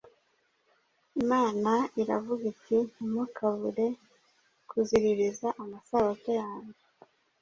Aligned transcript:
Imana 1.21 1.71
iravuga 2.01 2.43
iti 2.53 2.77
Ntimukabure 2.91 3.87
kuziririza 4.69 5.47
amasabato 5.61 6.29
yanjye 6.41 6.81